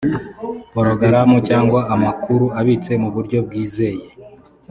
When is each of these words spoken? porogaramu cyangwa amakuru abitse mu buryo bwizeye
porogaramu 0.73 1.37
cyangwa 1.47 1.79
amakuru 1.93 2.45
abitse 2.59 2.91
mu 3.01 3.09
buryo 3.15 3.37
bwizeye 3.45 4.05